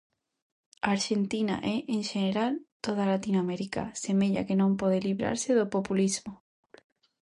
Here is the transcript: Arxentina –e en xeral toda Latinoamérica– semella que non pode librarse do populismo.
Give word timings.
Arxentina 0.95 1.55
–e 1.61 1.73
en 1.95 2.01
xeral 2.11 2.53
toda 2.85 3.09
Latinoamérica– 3.13 3.91
semella 4.03 4.45
que 4.47 4.59
non 4.61 4.71
pode 4.81 5.05
librarse 5.07 5.49
do 5.59 5.65
populismo. 5.75 6.33